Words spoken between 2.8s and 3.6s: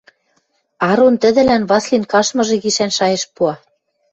шайышт пуа.